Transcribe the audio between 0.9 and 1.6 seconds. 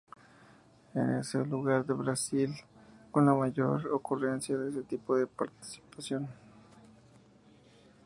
Es el